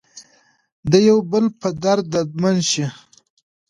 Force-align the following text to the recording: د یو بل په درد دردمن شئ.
د 0.91 0.93
یو 1.07 1.17
بل 1.31 1.45
په 1.59 1.69
درد 1.83 2.05
دردمن 2.13 2.55
شئ. 2.69 2.85